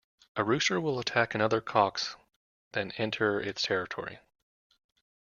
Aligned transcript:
A 0.35 0.43
rooster 0.43 0.81
will 0.81 0.97
attack 0.97 1.35
other 1.35 1.61
cocks 1.61 2.15
that 2.71 2.99
enter 2.99 3.39
its 3.39 3.61
territory. 3.61 4.17